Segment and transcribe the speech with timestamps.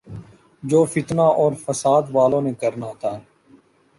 [0.63, 3.19] جو فتنہ اورفسادوالوں نے کرنا تھا۔